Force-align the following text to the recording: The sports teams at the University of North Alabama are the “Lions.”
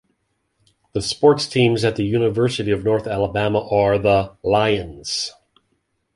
The 0.93 1.01
sports 1.03 1.45
teams 1.45 1.83
at 1.83 1.95
the 1.95 2.03
University 2.03 2.71
of 2.71 2.83
North 2.83 3.05
Alabama 3.05 3.69
are 3.69 3.99
the 3.99 4.35
“Lions.” 4.41 5.31